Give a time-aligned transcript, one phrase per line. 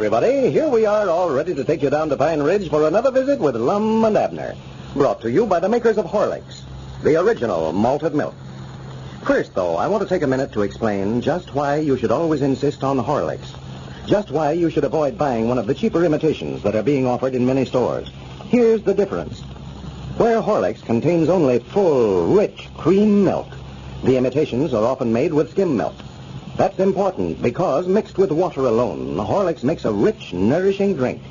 [0.00, 0.50] Everybody.
[0.50, 3.38] Here we are, all ready to take you down to Pine Ridge for another visit
[3.38, 4.54] with Lum and Abner.
[4.94, 6.62] Brought to you by the makers of Horlicks,
[7.02, 8.34] the original malted milk.
[9.24, 12.40] First, though, I want to take a minute to explain just why you should always
[12.40, 13.54] insist on Horlicks.
[14.06, 17.34] Just why you should avoid buying one of the cheaper imitations that are being offered
[17.34, 18.08] in many stores.
[18.46, 19.42] Here's the difference.
[20.16, 23.48] Where Horlicks contains only full, rich cream milk,
[24.02, 25.94] the imitations are often made with skim milk.
[26.60, 31.22] That's important because mixed with water alone, Horlicks makes a rich, nourishing drink.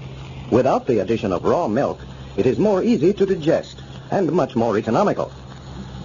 [0.49, 1.99] Without the addition of raw milk,
[2.35, 5.31] it is more easy to digest and much more economical.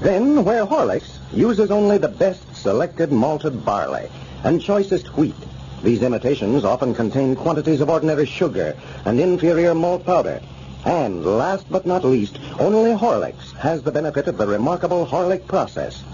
[0.03, 4.11] Then, where Horlicks uses only the best selected malted barley
[4.43, 5.35] and choicest wheat,
[5.83, 10.43] these imitations often contain quantities of ordinary sugar and inferior malt powder.
[10.85, 16.05] And last but not least, only Horlicks has the benefit of the remarkable Horlick process.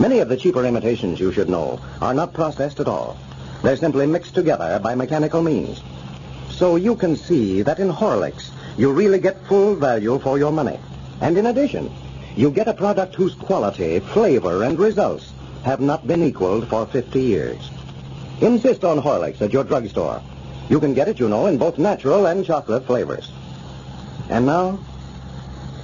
[0.00, 3.18] Many of the cheaper imitations, you should know, are not processed at all.
[3.62, 5.82] They're simply mixed together by mechanical means.
[6.48, 8.48] So you can see that in Horlicks,
[8.78, 10.80] you really get full value for your money.
[11.20, 11.92] And in addition,
[12.34, 15.32] you get a product whose quality, flavor, and results
[15.64, 17.70] have not been equaled for 50 years.
[18.40, 20.22] Insist on Horlicks at your drugstore.
[20.70, 23.30] You can get it, you know, in both natural and chocolate flavors.
[24.30, 24.78] And now,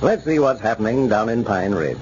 [0.00, 1.98] let's see what's happening down in Pine Ridge.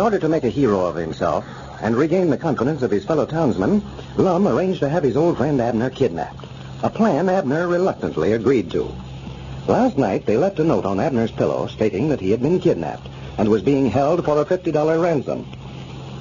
[0.00, 1.44] In order to make a hero of himself
[1.82, 3.82] and regain the confidence of his fellow townsmen,
[4.16, 6.46] Lum arranged to have his old friend Abner kidnapped.
[6.82, 8.90] A plan Abner reluctantly agreed to.
[9.68, 13.06] Last night, they left a note on Abner's pillow stating that he had been kidnapped
[13.36, 15.44] and was being held for a $50 ransom.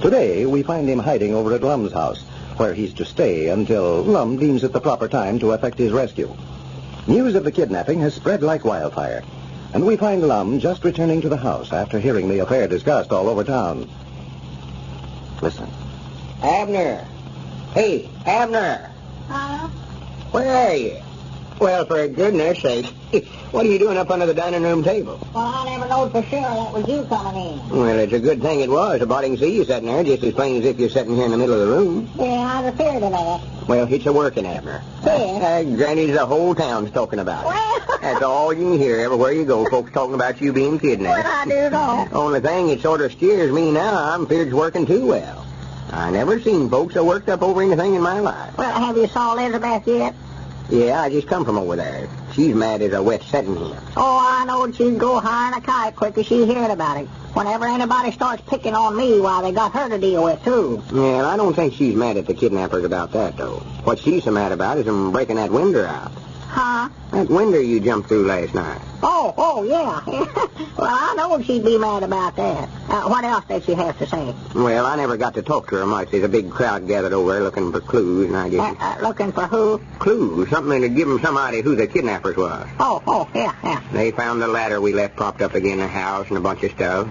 [0.02, 2.22] Today, we find him hiding over at Lum's house,
[2.58, 6.36] where he's to stay until Lum deems it the proper time to effect his rescue.
[7.08, 9.24] News of the kidnapping has spread like wildfire,
[9.74, 13.30] and we find Lum just returning to the house after hearing the affair discussed all
[13.30, 13.90] over town.
[15.42, 15.70] Listen.
[16.42, 17.06] Abner.
[17.74, 18.90] Hey, Abner.
[19.28, 19.68] Huh?
[20.32, 20.98] Where are you?
[21.60, 22.86] Well, for goodness sake,
[23.52, 25.20] what are you doing up under the dining room table?
[25.34, 27.70] Well, I never knowed for sure that was you coming in.
[27.70, 29.02] Well, it's a good thing it was.
[29.02, 31.26] A body can see you sitting there just as plain as if you're sitting here
[31.26, 32.10] in the middle of the room.
[32.16, 33.68] Yeah, I'd feared of that.
[33.68, 34.82] Well, it's a working, Abner.
[35.04, 35.12] Yeah.
[35.12, 37.48] Uh, Granny's the whole town's talking about it.
[37.48, 40.80] Well, That's all you can hear everywhere you go, folks talking about you being well,
[40.80, 41.28] kidnapped.
[41.28, 42.08] I do know.
[42.14, 44.14] Only thing, it sort of scares me now.
[44.14, 45.46] I'm feared it's working too well.
[45.92, 48.58] I never seen folks so worked up over anything in my life.
[48.58, 50.16] Well, have you saw Elizabeth yet?
[50.70, 52.08] Yeah, I just come from over there.
[52.34, 53.76] She's mad as a wet setting hen.
[53.98, 57.08] Oh, I knowed she'd go higher than a kite quick as she heard about it.
[57.34, 60.84] Whenever anybody starts picking on me, why, they got her to deal with, too.
[60.94, 63.58] Yeah, I don't think she's mad at the kidnappers about that, though.
[63.84, 66.12] What she's so mad about is them breaking that window out.
[66.50, 66.90] Huh?
[67.12, 68.82] That window you jumped through last night.
[69.04, 70.02] Oh, oh, yeah.
[70.78, 72.68] well, I knowed she'd be mad about that.
[72.90, 74.34] Uh, what else did she have to say?
[74.56, 76.10] Well, I never got to talk to her much.
[76.10, 79.32] There's a big crowd gathered over there looking for clues, and I Uh, uh, looking
[79.32, 79.80] for who?
[80.00, 82.68] Clues, something to give them some idea who the kidnappers was.
[82.80, 83.82] Oh, oh, yeah, yeah.
[83.94, 86.64] They found the ladder we left propped up again in the house and a bunch
[86.64, 87.08] of stuff.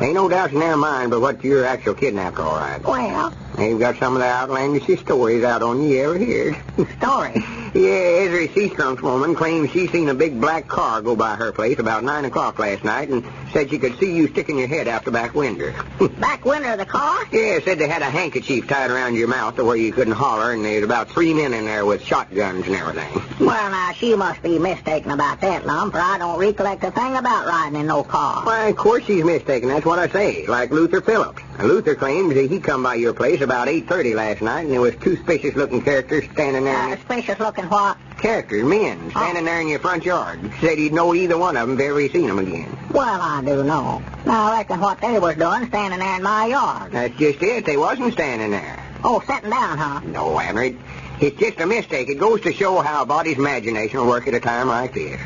[0.00, 2.82] Ain't no doubt in their mind but what your actual kidnapper, all right.
[2.82, 6.56] Well, They've got some of the outlandish stories out on you ever heard.
[6.96, 7.44] story.
[7.74, 7.90] Yeah,
[8.24, 12.04] Ezra Seastrunk's woman claims she seen a big black car go by her place about
[12.04, 15.10] 9 o'clock last night and said she could see you sticking your head out the
[15.10, 15.72] back window.
[16.20, 17.24] Back window of the car?
[17.32, 20.52] yeah, said they had a handkerchief tied around your mouth to where you couldn't holler,
[20.52, 23.22] and there's about three men in there with shotguns and everything.
[23.40, 27.16] Well, now, she must be mistaken about that, Lum, for I don't recollect a thing
[27.16, 28.44] about riding in no car.
[28.44, 29.70] Why, of course she's mistaken.
[29.70, 30.46] That's what I say.
[30.46, 31.42] Like Luther Phillips.
[31.62, 34.94] Luther claims that he come by your place about 8.30 last night, and there was
[34.96, 36.76] two suspicious-looking characters standing there.
[36.76, 37.96] Uh, suspicious looking what?
[38.18, 40.40] Characters, men, standing there in your front yard.
[40.60, 42.76] Said he'd know either one of them if ever he seen them again.
[42.90, 44.02] Well, I do know.
[44.26, 46.92] Now, I reckon what they was doing standing there in my yard.
[46.92, 47.64] That's just it.
[47.64, 48.82] They wasn't standing there.
[49.02, 50.00] Oh, sitting down, huh?
[50.00, 50.38] No.
[50.38, 50.76] It,
[51.20, 52.08] it's just a mistake.
[52.08, 55.20] It goes to show how a body's imagination will work at a time like this.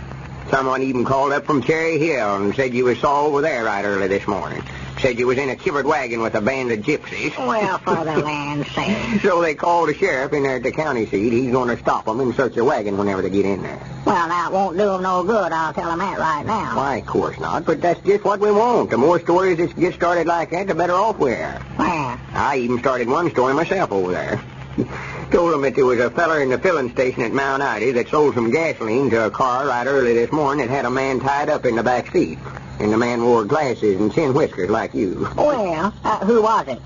[0.50, 3.84] Someone even called up from Cherry Hill and said you was saw over there right
[3.84, 4.62] early this morning.
[5.04, 7.36] Said you was in a covered wagon with a band of gypsies.
[7.36, 9.20] Well, for the land's sake.
[9.20, 11.30] So they called the sheriff in there at the county seat.
[11.30, 13.78] He's going to stop them and search the wagon whenever they get in there.
[14.06, 15.52] Well, now, it won't do do 'em no good.
[15.52, 16.74] I'll tell tell 'em that right now.
[16.78, 17.66] Why, of course not.
[17.66, 18.88] But that's just what we want.
[18.88, 21.60] The more stories that get started like that, the better off we are.
[21.78, 24.40] Well, I even started one story myself over there.
[25.34, 28.08] Told them that there was a feller in the filling station at Mount Ida that
[28.08, 31.48] sold some gasoline to a car right early this morning that had a man tied
[31.48, 32.38] up in the back seat.
[32.78, 35.28] And the man wore glasses and chin whiskers like you.
[35.36, 36.80] well, uh, who was it?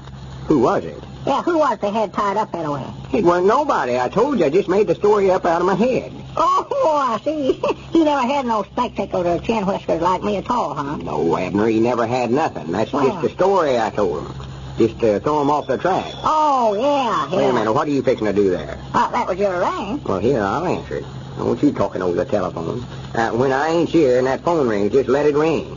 [0.46, 0.96] Who was it?
[1.26, 2.90] Yeah, who was the head tied up that way?
[3.12, 3.98] It wasn't nobody.
[3.98, 4.46] I told you.
[4.46, 6.10] I just made the story up out of my head.
[6.34, 7.52] Oh, I see.
[7.92, 10.96] he never had no spectacles or chin whiskers like me at all, huh?
[10.96, 12.72] No, Abner, he never had nothing.
[12.72, 13.10] That's Wow.
[13.10, 14.47] just the story I told him.
[14.78, 16.06] Just uh, throw 'em off the track.
[16.22, 17.36] Oh, yeah, yeah.
[17.36, 18.78] Wait a minute, what are you fixing to do there?
[18.94, 20.00] Uh, that was your ring.
[20.04, 21.04] Well, here, I'll answer it.
[21.36, 22.84] Don't you talking over the telephone.
[23.14, 25.76] Uh, when I ain't here and that phone rings, just let it ring.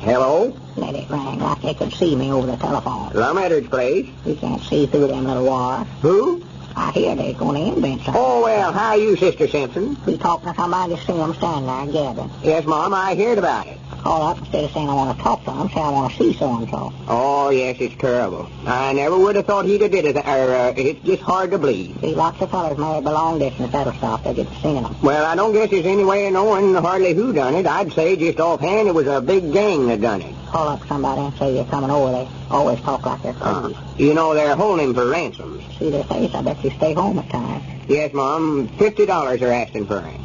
[0.00, 0.52] Hello?
[0.76, 3.10] Let it ring like they could see me over the telephone.
[3.14, 4.08] Lum Edwards, please.
[4.24, 5.86] You can't see through them little wires.
[6.02, 6.44] Who?
[6.76, 8.22] I hear they're going to invent something.
[8.24, 9.96] Oh, well, how are you, Sister Simpson?
[10.06, 12.30] We talking to somebody to see them standing there gabbing.
[12.42, 13.77] Yes, Mom, I heard about it.
[14.08, 16.18] Call up instead of saying I want to talk to them, say I want to
[16.18, 16.94] see so-and-so.
[17.08, 18.48] Oh, yes, it's terrible.
[18.64, 20.16] I never would have thought he'd have did it.
[20.16, 20.20] Or,
[20.54, 21.94] uh, it's just hard to believe.
[22.00, 23.70] See, lots of fellas married by long distance.
[23.70, 24.24] That'll stop.
[24.24, 24.96] They'll get to seeing them.
[25.02, 27.66] Well, I don't guess there's any way of knowing hardly who done it.
[27.66, 30.34] I'd say just offhand it was a big gang that done it.
[30.46, 32.10] Call up somebody and say you're coming over.
[32.12, 33.74] They always talk like they're crazy.
[33.74, 35.62] Uh, you know, they're holding him for ransoms.
[35.78, 36.34] See their face?
[36.34, 37.62] I bet you stay home at times.
[37.88, 40.24] Yes, Mom, fifty dollars they're asking for him.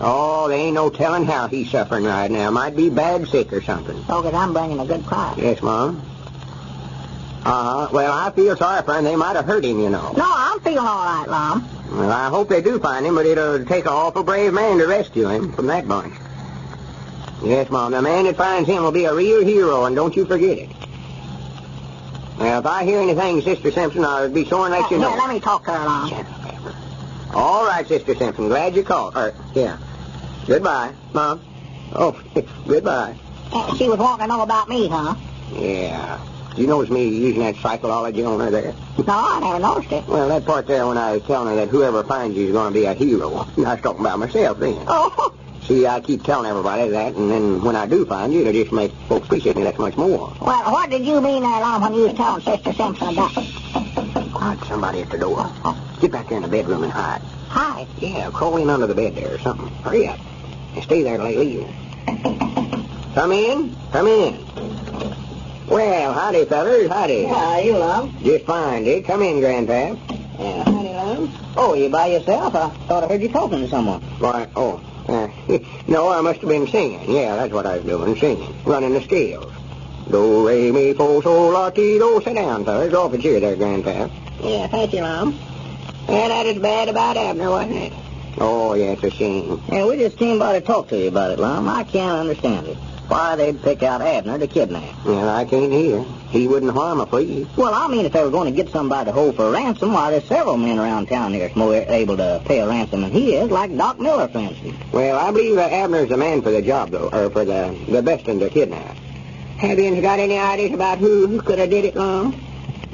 [0.00, 2.50] Oh, they ain't no telling how he's suffering right now.
[2.50, 4.04] Might be bad sick or something.
[4.06, 5.38] So that I'm bringing a good price.
[5.38, 6.02] Yes, Mom.
[7.44, 7.88] Uh-huh.
[7.92, 9.04] Well, I feel sorry for him.
[9.04, 10.12] They might have hurt him, you know.
[10.12, 11.68] No, I'm feeling all right, Lum.
[11.92, 14.86] Well, I hope they do find him, but it'll take an awful brave man to
[14.86, 16.14] rescue him from that bunch.
[17.42, 17.92] Yes, Mom.
[17.92, 20.70] The man that finds him will be a real hero, and don't you forget it.
[22.38, 25.14] Now, if I hear anything, Sister Simpson, I'll be sure and let you know.
[25.14, 26.45] let me talk to her, Lum.
[27.34, 28.48] All right, Sister Simpson.
[28.48, 29.16] Glad you called.
[29.16, 29.78] Or, yeah.
[30.46, 31.42] Goodbye, Mom.
[31.92, 32.20] Oh,
[32.66, 33.16] goodbye.
[33.52, 35.14] Uh, she was wanting to know about me, huh?
[35.52, 36.20] Yeah.
[36.56, 38.74] You notice me using that psychology on her there?
[38.98, 40.06] No, I never noticed it.
[40.08, 42.72] Well, that part there when I was telling her that whoever finds you is going
[42.72, 43.28] to be a hero.
[43.58, 44.82] I was talking about myself then.
[44.86, 45.34] Oh,
[45.64, 48.72] See, I keep telling everybody that, and then when I do find you, it'll just
[48.72, 50.32] make folks appreciate me that much more.
[50.40, 53.32] well, what did you mean there, Lum, when you was telling Sister Simpson about...
[53.32, 55.52] Hide somebody at the door.
[56.00, 57.22] Get back there in the bedroom and hide.
[57.48, 57.86] Hide?
[57.98, 59.68] Yeah, crawl in under the bed there or something.
[59.82, 60.18] Hurry up.
[60.74, 61.66] And stay there till they leave.
[63.14, 63.74] Come in.
[63.92, 64.46] Come in.
[65.68, 66.88] Well, howdy, fellas.
[66.88, 67.22] Howdy.
[67.22, 68.16] Yeah, you, Lum.
[68.22, 69.06] Just fine, Dick.
[69.06, 69.98] Come in, Grandpap.
[70.38, 71.32] Yeah, howdy, Lum.
[71.56, 72.54] Oh, you by yourself?
[72.54, 74.02] I thought I heard you talking to someone.
[74.18, 74.80] Why, oh.
[75.08, 75.28] Uh,
[75.88, 77.10] no, I must have been singing.
[77.10, 78.54] Yeah, that's what I was doing, singing.
[78.64, 79.52] Running the scales.
[80.10, 82.20] Do, re, mi, fo, sol, la, ti, do.
[82.22, 82.92] Sit down, fellas.
[82.92, 84.10] Off a chair there, Grandpap.
[84.42, 85.38] Yeah, thank you, Lum.
[86.08, 87.92] Yeah, that is bad about Abner, wasn't it?
[88.38, 89.62] Oh, yeah, it's a shame.
[89.68, 91.68] Yeah, we just came by to talk to you about it, Lum.
[91.68, 92.76] I can't understand it.
[93.08, 95.04] Why they'd pick out Abner to kidnap.
[95.04, 96.04] Well, I can't hear.
[96.30, 97.46] He wouldn't harm a flea.
[97.56, 99.92] Well, I mean, if they were going to get somebody to hold for a ransom,
[99.92, 103.10] why, there's several men around town here that's more able to pay a ransom than
[103.10, 104.76] he is, like Doc Miller, for instance.
[104.92, 108.02] Well, I believe uh, Abner's the man for the job, though, or for the, the
[108.02, 108.96] best in the kidnap.
[109.58, 112.38] Have you got any ideas about who, who could have did it, Lum?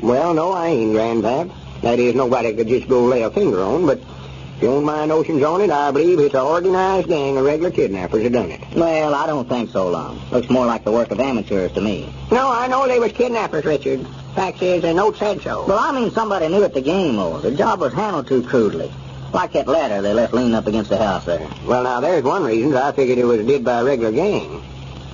[0.01, 1.53] Well, no, I ain't, Grandpap.
[1.83, 5.09] That is, nobody could just go lay a finger on, but if you don't mind
[5.09, 8.61] notions on it, I believe it's an organized gang of regular kidnappers that done it.
[8.77, 10.21] Well, I don't think so, Lum.
[10.31, 12.13] Looks more like the work of amateurs to me.
[12.31, 14.07] No, I know they was kidnappers, Richard.
[14.37, 15.67] Fact is, the note said so.
[15.67, 17.41] Well, I mean somebody knew at the game, though.
[17.41, 18.91] The job was handled too crudely.
[19.33, 21.49] Like that ladder they left leaning up against the house there.
[21.67, 24.63] Well, now, there's one reason I figured it was did by a regular gang.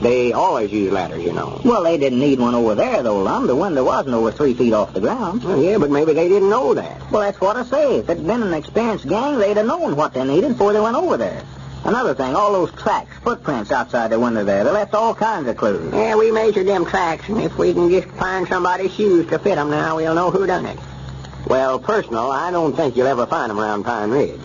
[0.00, 1.61] They always use ladders, you know.
[1.64, 3.47] Well, they didn't need one over there, though, Lum.
[3.49, 5.43] The window wasn't over three feet off the ground.
[5.43, 7.11] Well, yeah, but maybe they didn't know that.
[7.11, 7.97] Well, that's what I say.
[7.97, 10.97] If it'd been an experienced gang, they'd have known what they needed before they went
[10.97, 11.43] over there.
[11.85, 15.57] Another thing, all those tracks, footprints outside the window there, they left all kinds of
[15.57, 15.93] clues.
[15.93, 19.57] Yeah, we measured them tracks, and if we can just find somebody's shoes to fit
[19.57, 20.78] them now, we'll know who done it.
[21.47, 24.40] Well, personal, I don't think you'll ever find 'em around Pine Ridge.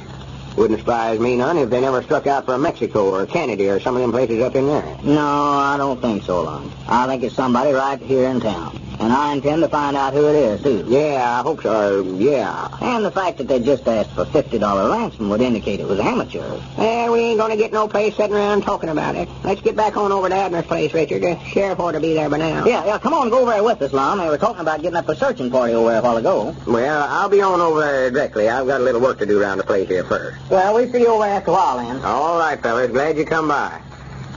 [0.55, 3.95] Wouldn't surprise me none if they never struck out for Mexico or Canada or some
[3.95, 4.98] of them places up in there.
[5.03, 6.72] No, I don't think so, Lum.
[6.88, 8.82] I think it's somebody right here in town.
[9.03, 10.86] And I intend to find out who it is, too.
[10.88, 12.03] Yeah, I hope so.
[12.03, 12.69] Yeah.
[12.79, 16.62] And the fact that they just asked for $50 ransom would indicate it was amateurs.
[16.77, 19.27] Well, we ain't gonna get no place sitting around talking about it.
[19.43, 21.22] Let's get back on over to Abner's place, Richard.
[21.22, 22.65] The sheriff ought to be there by now.
[22.65, 24.19] Yeah, yeah, come on, go over there with us, Lum.
[24.19, 26.55] They were talking about getting up a searching party over there a while ago.
[26.65, 28.48] Well, I'll be on over there directly.
[28.48, 30.38] I've got a little work to do around the place here first.
[30.50, 32.05] Well, we'll see you over after a while, then.
[32.05, 32.89] All right, fellas.
[32.91, 33.81] Glad you come by.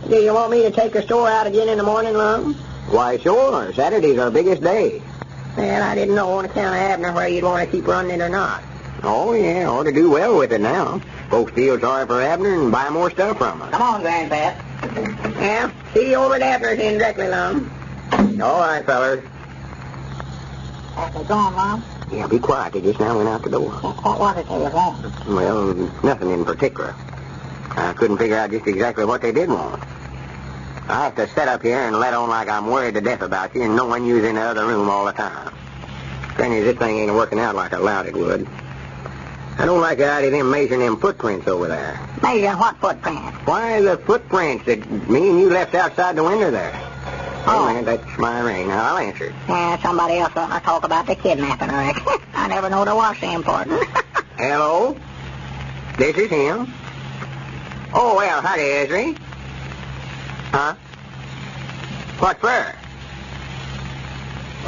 [0.08, 2.56] Do you want me to take the store out again in the morning, Lum?
[2.88, 3.72] Why, sure.
[3.72, 5.02] Saturday's our biggest day.
[5.56, 8.22] Well, I didn't know on account of Abner where you'd want to keep running it
[8.22, 8.62] or not.
[9.02, 9.68] Oh, yeah.
[9.68, 11.00] Ought to do well with it now.
[11.30, 13.70] Folks feel sorry for Abner and buy more stuff from us.
[13.70, 14.62] Come on, Grandpap.
[15.40, 17.70] Yeah, see you over at Abner's in directly, Lum.
[18.12, 19.24] All right, fellas.
[21.14, 21.84] They gone, Lum?
[22.12, 22.72] Yeah, be quiet.
[22.74, 23.70] They just now went out the door.
[23.70, 25.34] What, was it they wanting?
[25.34, 25.74] Well,
[26.04, 26.94] nothing in particular.
[27.70, 29.82] I couldn't figure out just exactly what they did want.
[30.88, 33.54] I have to sit up here and let on like I'm worried to death about
[33.54, 35.52] you and knowing you's in the other room all the time.
[36.36, 38.46] Thing is, this thing ain't working out like I allowed it would.
[39.58, 41.98] I don't like the idea of them measuring them footprints over there.
[42.22, 43.36] Measuring what footprints?
[43.46, 46.78] Why, the footprints that me and you left outside the window there.
[47.48, 47.66] Oh.
[47.66, 48.68] minute, that's my ring.
[48.68, 49.34] Now, I'll answer.
[49.48, 52.28] Yeah, somebody else wanting to talk about the kidnapping, I reckon.
[52.34, 53.82] I never knew it was important.
[54.36, 54.96] Hello?
[55.96, 56.72] This is him.
[57.94, 59.18] Oh, well, howdy, Esri.
[60.56, 60.74] Huh?
[62.18, 62.74] What for?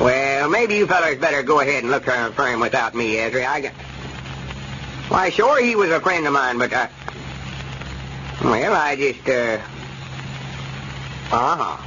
[0.04, 3.46] Well, maybe you fellas better go ahead and look around for him without me, Esri.
[3.46, 3.72] I got...
[5.08, 6.90] Why, sure, he was a friend of mine, but I...
[8.44, 9.62] Well, I just, uh...
[11.32, 11.82] Uh-huh.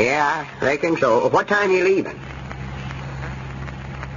[0.00, 1.26] Yeah, I reckon so.
[1.28, 2.20] What time you leaving?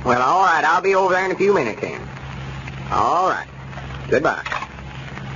[0.06, 0.64] Well, all right.
[0.64, 2.08] I'll be over there in a few minutes then.
[2.92, 3.48] All right.
[4.10, 4.61] Goodbye.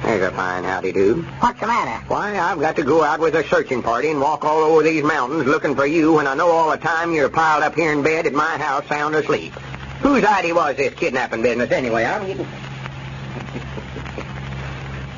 [0.06, 1.24] There's a fine howdy-do.
[1.40, 2.06] What's the matter?
[2.06, 5.04] Why, I've got to go out with a searching party and walk all over these
[5.04, 8.04] mountains looking for you when I know all the time you're piled up here in
[8.04, 9.54] bed at my house sound asleep.
[10.02, 12.06] Whose idea was this kidnapping business anyway?
[12.06, 12.46] I'm getting...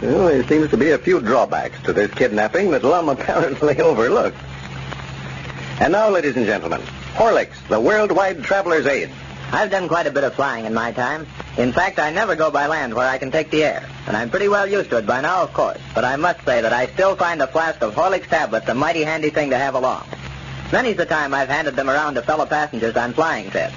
[0.03, 4.37] well, there seems to be a few drawbacks to this kidnapping that Lum apparently overlooked.
[5.81, 6.79] And now, ladies and gentlemen,
[7.15, 9.09] Horlicks, the worldwide traveler's aid.
[9.51, 11.27] I've done quite a bit of flying in my time.
[11.57, 13.83] In fact, I never go by land where I can take the air.
[14.05, 15.79] And I'm pretty well used to it by now, of course.
[15.95, 19.03] But I must say that I still find a flask of Horlicks tablets a mighty
[19.03, 20.07] handy thing to have along.
[20.71, 23.73] Many's the time I've handed them around to fellow passengers on flying trips.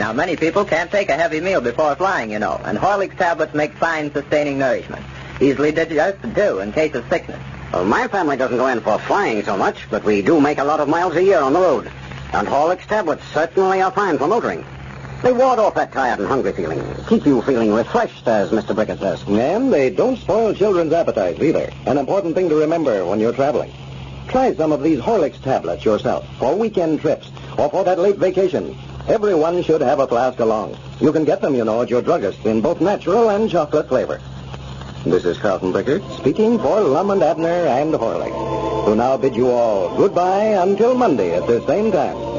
[0.00, 3.54] Now, many people can't take a heavy meal before flying, you know, and Horlicks tablets
[3.54, 5.04] make fine sustaining nourishment.
[5.40, 7.40] Easily digested, too, in case of sickness.
[7.72, 10.64] Well, my family doesn't go in for flying so much, but we do make a
[10.64, 11.92] lot of miles a year on the road.
[12.32, 14.64] And Horlicks tablets certainly are fine for motoring.
[15.22, 16.82] They ward off that tired and hungry feeling.
[17.06, 18.74] Keep you feeling refreshed, as Mr.
[18.74, 19.22] Brickert says.
[19.28, 21.70] And they don't spoil children's appetites either.
[21.86, 23.70] An important thing to remember when you're traveling.
[24.28, 28.78] Try some of these Horlicks tablets yourself for weekend trips or for that late vacation.
[29.08, 30.78] Everyone should have a flask along.
[31.00, 34.20] You can get them, you know, at your druggist in both natural and chocolate flavor.
[35.04, 39.50] This is Carlton Brickert speaking for Lum and Abner and Horlicks, who now bid you
[39.50, 42.29] all goodbye until Monday at the same time.